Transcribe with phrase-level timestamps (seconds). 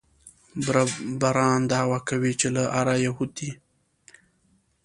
[0.65, 3.51] بربران دعوه کوي چې له آره یهود دي.